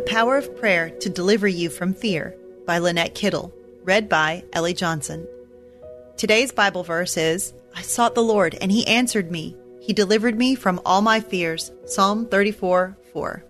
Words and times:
The 0.00 0.06
Power 0.06 0.38
of 0.38 0.56
Prayer 0.56 0.88
to 1.00 1.10
Deliver 1.10 1.46
You 1.46 1.68
from 1.68 1.92
Fear 1.92 2.34
by 2.66 2.78
Lynette 2.78 3.14
Kittle, 3.14 3.52
read 3.84 4.08
by 4.08 4.44
Ellie 4.50 4.72
Johnson. 4.72 5.28
Today's 6.16 6.52
Bible 6.52 6.82
verse 6.82 7.18
is 7.18 7.52
I 7.76 7.82
sought 7.82 8.14
the 8.14 8.22
Lord, 8.22 8.56
and 8.62 8.72
he 8.72 8.86
answered 8.86 9.30
me. 9.30 9.54
He 9.78 9.92
delivered 9.92 10.38
me 10.38 10.54
from 10.54 10.80
all 10.86 11.02
my 11.02 11.20
fears. 11.20 11.70
Psalm 11.84 12.24
34 12.28 12.96
4. 13.12 13.44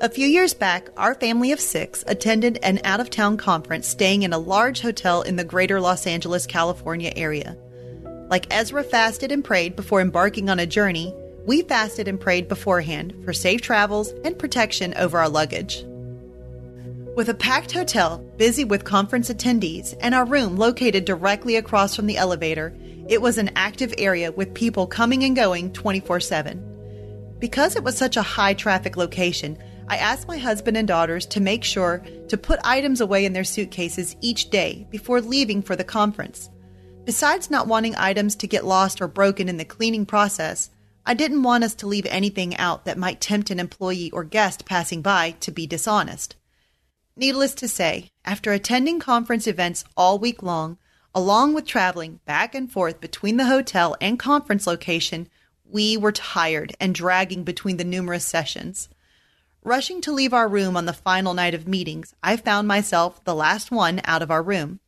A 0.00 0.08
few 0.08 0.26
years 0.26 0.52
back, 0.52 0.88
our 0.96 1.14
family 1.14 1.52
of 1.52 1.60
six 1.60 2.02
attended 2.08 2.58
an 2.64 2.80
out 2.82 2.98
of 2.98 3.08
town 3.08 3.36
conference 3.36 3.86
staying 3.86 4.24
in 4.24 4.32
a 4.32 4.38
large 4.38 4.80
hotel 4.80 5.22
in 5.22 5.36
the 5.36 5.44
greater 5.44 5.80
Los 5.80 6.08
Angeles, 6.08 6.44
California 6.44 7.12
area. 7.14 7.56
Like 8.28 8.52
Ezra 8.52 8.82
fasted 8.82 9.30
and 9.30 9.44
prayed 9.44 9.76
before 9.76 10.00
embarking 10.00 10.50
on 10.50 10.58
a 10.58 10.66
journey, 10.66 11.14
we 11.48 11.62
fasted 11.62 12.06
and 12.06 12.20
prayed 12.20 12.46
beforehand 12.46 13.14
for 13.24 13.32
safe 13.32 13.62
travels 13.62 14.10
and 14.22 14.38
protection 14.38 14.92
over 14.98 15.18
our 15.18 15.30
luggage. 15.30 15.82
With 17.16 17.30
a 17.30 17.34
packed 17.34 17.72
hotel, 17.72 18.18
busy 18.36 18.64
with 18.64 18.84
conference 18.84 19.30
attendees, 19.30 19.96
and 20.02 20.14
our 20.14 20.26
room 20.26 20.56
located 20.56 21.06
directly 21.06 21.56
across 21.56 21.96
from 21.96 22.06
the 22.06 22.18
elevator, 22.18 22.76
it 23.08 23.22
was 23.22 23.38
an 23.38 23.50
active 23.56 23.94
area 23.96 24.30
with 24.30 24.52
people 24.52 24.86
coming 24.86 25.24
and 25.24 25.34
going 25.34 25.72
24 25.72 26.20
7. 26.20 27.36
Because 27.38 27.76
it 27.76 27.82
was 27.82 27.96
such 27.96 28.18
a 28.18 28.22
high 28.22 28.52
traffic 28.52 28.98
location, 28.98 29.56
I 29.88 29.96
asked 29.96 30.28
my 30.28 30.36
husband 30.36 30.76
and 30.76 30.86
daughters 30.86 31.24
to 31.26 31.40
make 31.40 31.64
sure 31.64 32.04
to 32.28 32.36
put 32.36 32.60
items 32.62 33.00
away 33.00 33.24
in 33.24 33.32
their 33.32 33.42
suitcases 33.42 34.16
each 34.20 34.50
day 34.50 34.86
before 34.90 35.22
leaving 35.22 35.62
for 35.62 35.76
the 35.76 35.82
conference. 35.82 36.50
Besides 37.06 37.50
not 37.50 37.68
wanting 37.68 37.96
items 37.96 38.36
to 38.36 38.46
get 38.46 38.66
lost 38.66 39.00
or 39.00 39.08
broken 39.08 39.48
in 39.48 39.56
the 39.56 39.64
cleaning 39.64 40.04
process, 40.04 40.68
I 41.08 41.14
didn't 41.14 41.42
want 41.42 41.64
us 41.64 41.74
to 41.76 41.86
leave 41.86 42.04
anything 42.10 42.54
out 42.58 42.84
that 42.84 42.98
might 42.98 43.18
tempt 43.18 43.48
an 43.48 43.58
employee 43.58 44.10
or 44.10 44.24
guest 44.24 44.66
passing 44.66 45.00
by 45.00 45.30
to 45.40 45.50
be 45.50 45.66
dishonest. 45.66 46.36
Needless 47.16 47.54
to 47.54 47.66
say, 47.66 48.10
after 48.26 48.52
attending 48.52 49.00
conference 49.00 49.46
events 49.46 49.86
all 49.96 50.18
week 50.18 50.42
long, 50.42 50.76
along 51.14 51.54
with 51.54 51.64
traveling 51.64 52.20
back 52.26 52.54
and 52.54 52.70
forth 52.70 53.00
between 53.00 53.38
the 53.38 53.46
hotel 53.46 53.96
and 54.02 54.18
conference 54.18 54.66
location, 54.66 55.30
we 55.64 55.96
were 55.96 56.12
tired 56.12 56.76
and 56.78 56.94
dragging 56.94 57.42
between 57.42 57.78
the 57.78 57.84
numerous 57.84 58.26
sessions. 58.26 58.90
Rushing 59.64 60.02
to 60.02 60.12
leave 60.12 60.34
our 60.34 60.46
room 60.46 60.76
on 60.76 60.84
the 60.84 60.92
final 60.92 61.32
night 61.32 61.54
of 61.54 61.66
meetings, 61.66 62.14
I 62.22 62.36
found 62.36 62.68
myself 62.68 63.24
the 63.24 63.34
last 63.34 63.70
one 63.70 64.02
out 64.04 64.20
of 64.20 64.30
our 64.30 64.42
room. 64.42 64.78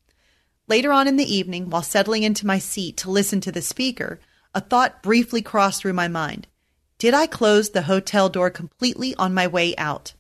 Later 0.69 0.93
on 0.93 1.09
in 1.09 1.17
the 1.17 1.35
evening, 1.35 1.71
while 1.71 1.83
settling 1.83 2.25
into 2.25 2.47
my 2.47 2.59
seat 2.59 2.99
to 2.99 3.11
listen 3.11 3.41
to 3.41 3.51
the 3.51 3.63
speaker, 3.63 4.21
a 4.55 4.61
thought 4.61 5.03
briefly 5.03 5.43
crossed 5.43 5.83
through 5.83 5.93
my 5.93 6.09
mind. 6.09 6.47
Did 6.99 7.15
I 7.15 7.27
close 7.27 7.71
the 7.71 7.83
hotel 7.83 8.29
door 8.29 8.51
completely 8.51 9.15
on 9.15 9.33
my 9.33 9.47
way 9.47 9.75
out? 9.77 10.15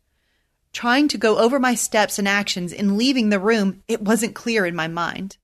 Trying 0.72 1.08
to 1.08 1.18
go 1.18 1.38
over 1.38 1.58
my 1.58 1.74
steps 1.74 2.18
and 2.18 2.28
actions 2.28 2.72
in 2.72 2.96
leaving 2.96 3.28
the 3.28 3.40
room, 3.40 3.82
it 3.88 4.02
wasn't 4.02 4.34
clear 4.34 4.64
in 4.64 4.74
my 4.74 4.88
mind. 4.88 5.36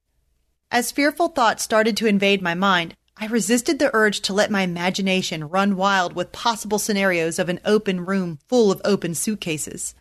As 0.70 0.92
fearful 0.92 1.28
thoughts 1.28 1.62
started 1.62 1.96
to 1.98 2.06
invade 2.06 2.42
my 2.42 2.54
mind, 2.54 2.96
I 3.16 3.26
resisted 3.26 3.78
the 3.78 3.90
urge 3.94 4.20
to 4.22 4.34
let 4.34 4.50
my 4.50 4.62
imagination 4.62 5.48
run 5.48 5.76
wild 5.76 6.14
with 6.14 6.32
possible 6.32 6.78
scenarios 6.78 7.38
of 7.38 7.48
an 7.48 7.60
open 7.64 8.04
room 8.04 8.38
full 8.46 8.70
of 8.70 8.82
open 8.84 9.14
suitcases. 9.14 9.94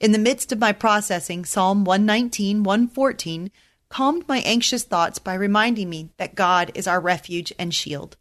In 0.00 0.12
the 0.12 0.18
midst 0.18 0.52
of 0.52 0.58
my 0.58 0.72
processing, 0.72 1.44
Psalm 1.44 1.84
119, 1.84 2.62
114 2.62 3.50
calmed 3.96 4.28
my 4.28 4.40
anxious 4.40 4.82
thoughts 4.82 5.18
by 5.18 5.32
reminding 5.32 5.88
me 5.88 6.10
that 6.18 6.34
God 6.34 6.70
is 6.74 6.86
our 6.86 7.00
refuge 7.00 7.50
and 7.58 7.72
shield. 7.72 8.18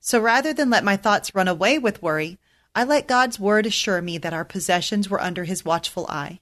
So 0.00 0.20
rather 0.20 0.52
than 0.52 0.68
let 0.68 0.84
my 0.84 0.98
thoughts 0.98 1.34
run 1.34 1.48
away 1.48 1.78
with 1.78 2.02
worry, 2.02 2.36
I 2.74 2.84
let 2.84 3.08
God's 3.08 3.40
word 3.40 3.64
assure 3.64 4.02
me 4.02 4.18
that 4.18 4.34
our 4.34 4.44
possessions 4.44 5.08
were 5.08 5.18
under 5.18 5.44
his 5.44 5.64
watchful 5.64 6.04
eye. 6.10 6.40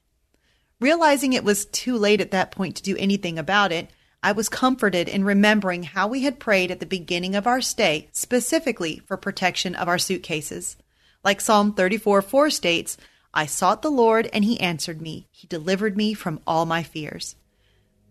Realizing 0.81 1.31
it 1.31 1.45
was 1.45 1.65
too 1.67 1.95
late 1.95 2.19
at 2.19 2.31
that 2.31 2.51
point 2.51 2.75
to 2.75 2.83
do 2.83 2.97
anything 2.97 3.39
about 3.39 3.71
it, 3.71 3.89
I 4.21 4.33
was 4.33 4.49
comforted 4.49 5.07
in 5.07 5.23
remembering 5.23 5.83
how 5.83 6.09
we 6.09 6.23
had 6.23 6.37
prayed 6.37 6.71
at 6.71 6.81
the 6.81 6.85
beginning 6.85 7.37
of 7.37 7.47
our 7.47 7.61
stay 7.61 8.09
specifically 8.11 9.01
for 9.05 9.15
protection 9.15 9.75
of 9.75 9.87
our 9.87 9.97
suitcases. 9.97 10.75
Like 11.23 11.39
Psalm 11.39 11.73
34 11.73 12.21
4 12.21 12.49
states, 12.49 12.97
I 13.33 13.45
sought 13.45 13.81
the 13.81 13.89
Lord 13.89 14.29
and 14.33 14.43
he 14.43 14.59
answered 14.59 15.01
me. 15.01 15.29
He 15.31 15.47
delivered 15.47 15.95
me 15.95 16.13
from 16.13 16.41
all 16.45 16.65
my 16.65 16.83
fears. 16.83 17.37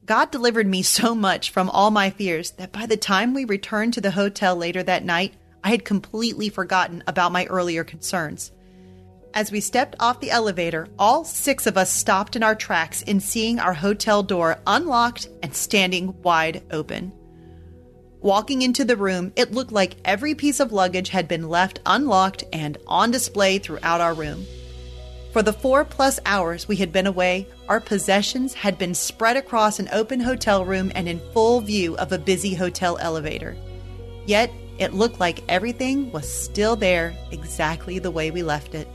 God 0.07 0.31
delivered 0.31 0.67
me 0.67 0.83
so 0.83 1.15
much 1.15 1.51
from 1.51 1.71
all 1.71 1.91
my 1.91 2.11
fears 2.11 2.51
that 2.53 2.73
by 2.73 2.85
the 2.85 2.97
time 2.97 3.33
we 3.33 3.47
returned 3.47 3.95
to 3.95 4.03
the 4.03 4.11
hotel 4.11 4.55
later 4.55 4.83
that 4.83 5.05
night, 5.05 5.35
I 5.63 5.71
had 5.71 5.85
completely 5.87 6.51
forgotten 6.51 7.03
about 7.07 7.33
my 7.33 7.47
earlier 7.47 7.85
concerns. 7.85 8.53
As 9.33 9.51
we 9.51 9.61
stepped 9.61 9.97
off 9.99 10.21
the 10.21 10.31
elevator, 10.31 10.89
all 10.99 11.25
six 11.25 11.67
of 11.67 11.79
us 11.79 11.91
stopped 11.91 12.37
in 12.37 12.43
our 12.43 12.55
tracks 12.55 13.01
in 13.03 13.19
seeing 13.19 13.59
our 13.59 13.73
hotel 13.73 14.23
door 14.23 14.59
unlocked 14.67 15.29
and 15.43 15.55
standing 15.55 16.23
wide 16.23 16.63
open. 16.71 17.13
Walking 18.21 18.63
into 18.63 18.85
the 18.85 18.97
room, 18.97 19.33
it 19.37 19.53
looked 19.53 19.73
like 19.73 19.97
every 20.05 20.35
piece 20.35 20.61
of 20.61 20.73
luggage 20.73 21.09
had 21.09 21.29
been 21.29 21.49
left 21.49 21.81
unlocked 21.87 22.45
and 22.53 22.77
on 22.87 23.11
display 23.11 23.59
throughout 23.59 24.01
our 24.01 24.15
room. 24.15 24.47
For 25.35 25.43
the 25.43 25.53
four 25.53 25.85
plus 25.85 26.21
hours 26.27 26.69
we 26.69 26.77
had 26.77 26.93
been 26.93 27.09
away, 27.09 27.49
our 27.69 27.81
possessions 27.81 28.55
had 28.55 28.79
been 28.79 28.95
spread 28.95 29.37
across 29.37 29.81
an 29.81 29.89
open 29.91 30.21
hotel 30.21 30.65
room 30.65 30.93
and 30.95 31.09
in 31.09 31.19
full 31.33 31.61
view 31.61 31.97
of 31.97 32.13
a 32.13 32.19
busy 32.19 32.55
hotel 32.55 32.97
elevator. 32.99 33.57
Yet, 34.27 34.53
it 34.79 34.95
looked 34.95 35.19
like 35.19 35.43
everything 35.49 36.13
was 36.13 36.33
still 36.33 36.77
there 36.77 37.17
exactly 37.33 37.99
the 37.99 38.13
way 38.13 38.31
we 38.31 38.45
left 38.45 38.77
it. 38.77 38.87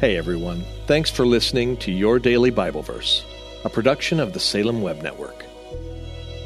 Hey 0.00 0.18
everyone, 0.18 0.62
thanks 0.86 1.08
for 1.08 1.24
listening 1.24 1.78
to 1.78 1.90
Your 1.90 2.18
Daily 2.18 2.50
Bible 2.50 2.82
Verse, 2.82 3.24
a 3.64 3.70
production 3.70 4.20
of 4.20 4.34
the 4.34 4.40
Salem 4.40 4.82
Web 4.82 5.00
Network. 5.00 5.46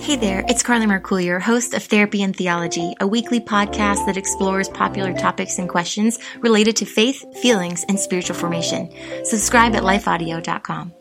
Hey 0.00 0.14
there, 0.14 0.44
it's 0.48 0.62
Carly 0.62 0.86
Mercourier, 0.86 1.40
host 1.40 1.74
of 1.74 1.82
Therapy 1.82 2.22
and 2.22 2.34
Theology, 2.34 2.94
a 3.00 3.06
weekly 3.06 3.40
podcast 3.40 4.06
that 4.06 4.16
explores 4.16 4.68
popular 4.68 5.12
topics 5.12 5.58
and 5.58 5.68
questions 5.68 6.18
related 6.38 6.76
to 6.76 6.86
faith, 6.86 7.24
feelings, 7.42 7.84
and 7.88 7.98
spiritual 7.98 8.36
formation. 8.36 8.90
Subscribe 9.24 9.74
at 9.74 9.82
lifeaudio.com. 9.82 10.94